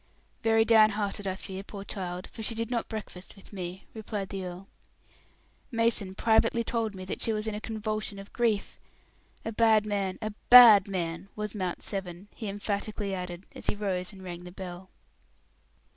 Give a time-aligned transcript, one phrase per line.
[0.41, 4.29] "Very down hearted, I fear, poor child, for she did not breakfast with me," replied
[4.29, 4.67] the earl.
[5.69, 8.79] "Mason privately told me that she was in a convulsion of grief.
[9.45, 14.11] A bad man, a bad man, was Mount Severn," he emphatically added, as he rose
[14.11, 14.89] and rang the bell.